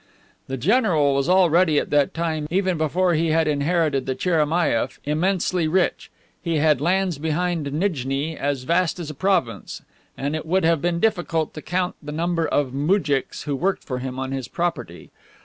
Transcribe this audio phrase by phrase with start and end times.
[0.47, 5.67] The general was already, at that time, even before he had inherited the Cheremaieff, immensely
[5.67, 6.09] rich.
[6.41, 9.83] He had lands behind Nijni as vast as a province,
[10.17, 13.99] and it would have been difficult to count the number of moujiks who worked for
[13.99, 15.11] him on his property.